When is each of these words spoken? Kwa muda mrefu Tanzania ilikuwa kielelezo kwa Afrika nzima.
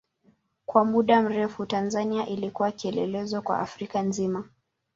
Kwa 0.65 0.85
muda 0.85 1.21
mrefu 1.21 1.65
Tanzania 1.65 2.27
ilikuwa 2.27 2.71
kielelezo 2.71 3.41
kwa 3.41 3.59
Afrika 3.59 4.01
nzima. 4.01 4.43